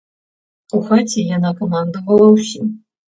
У 0.77 0.79
хаце 0.87 1.25
яна 1.35 1.51
камандавала 1.63 2.27
ўсім. 2.37 2.65